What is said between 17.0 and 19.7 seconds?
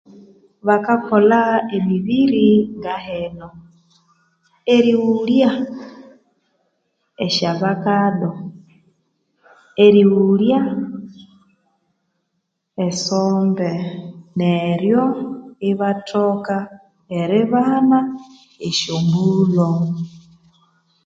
eribana esyo mbulho